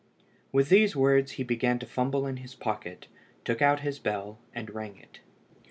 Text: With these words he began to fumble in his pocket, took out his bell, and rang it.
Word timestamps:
With 0.51 0.69
these 0.69 0.95
words 0.95 1.33
he 1.33 1.43
began 1.43 1.77
to 1.77 1.85
fumble 1.85 2.25
in 2.25 2.37
his 2.37 2.55
pocket, 2.55 3.05
took 3.45 3.61
out 3.61 3.81
his 3.81 3.99
bell, 3.99 4.39
and 4.51 4.71
rang 4.73 4.97
it. 4.97 5.19